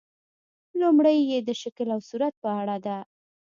لومړۍ 0.79 1.17
یې 1.31 1.39
د 1.43 1.49
شکل 1.61 1.87
او 1.95 1.99
صورت 2.09 2.33
په 2.43 2.49
اړه 2.61 2.77
ده. 2.85 2.97